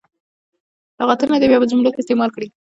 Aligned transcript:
لغتونه 0.99 1.35
دې 1.41 1.47
بیا 1.49 1.59
په 1.61 1.69
جملو 1.71 1.93
کې 1.93 2.01
استعمال 2.01 2.29
کړي. 2.35 2.47